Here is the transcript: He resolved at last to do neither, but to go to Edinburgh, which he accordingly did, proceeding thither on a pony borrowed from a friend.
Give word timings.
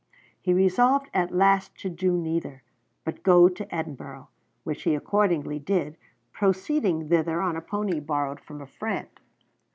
He 0.41 0.51
resolved 0.51 1.11
at 1.13 1.29
last 1.31 1.75
to 1.81 1.87
do 1.87 2.17
neither, 2.17 2.63
but 3.05 3.17
to 3.17 3.21
go 3.21 3.49
to 3.49 3.75
Edinburgh, 3.75 4.29
which 4.63 4.81
he 4.81 4.95
accordingly 4.95 5.59
did, 5.59 5.95
proceeding 6.31 7.07
thither 7.09 7.39
on 7.39 7.55
a 7.55 7.61
pony 7.61 7.99
borrowed 7.99 8.39
from 8.39 8.61
a 8.61 8.65
friend. 8.65 9.09